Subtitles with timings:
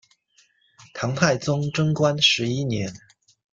[0.95, 2.91] 唐太宗贞观十一年。